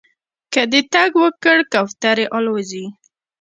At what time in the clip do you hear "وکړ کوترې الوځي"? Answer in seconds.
1.23-2.85